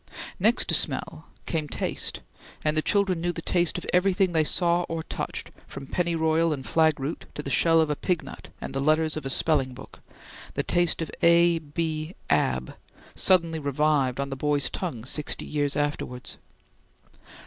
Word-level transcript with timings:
Next 0.39 0.65
to 0.69 0.73
smell 0.73 1.27
came 1.45 1.67
taste, 1.67 2.21
and 2.65 2.75
the 2.75 2.81
children 2.81 3.21
knew 3.21 3.31
the 3.31 3.39
taste 3.43 3.77
of 3.77 3.85
everything 3.93 4.31
they 4.31 4.43
saw 4.43 4.81
or 4.89 5.03
touched, 5.03 5.51
from 5.67 5.85
pennyroyal 5.85 6.51
and 6.51 6.65
flagroot 6.65 7.25
to 7.35 7.43
the 7.43 7.51
shell 7.51 7.79
of 7.79 7.91
a 7.91 7.95
pignut 7.95 8.47
and 8.59 8.73
the 8.73 8.79
letters 8.79 9.15
of 9.15 9.27
a 9.27 9.29
spelling 9.29 9.75
book 9.75 9.99
the 10.55 10.63
taste 10.63 11.03
of 11.03 11.11
A 11.21 11.59
B, 11.59 12.15
AB, 12.31 12.73
suddenly 13.13 13.59
revived 13.59 14.19
on 14.19 14.31
the 14.31 14.35
boy's 14.35 14.71
tongue 14.71 15.05
sixty 15.05 15.45
years 15.45 15.75
afterwards. 15.75 16.39